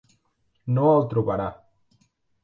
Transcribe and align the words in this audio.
No 0.77 0.85
el 0.93 1.05
trobarà. 1.11 1.45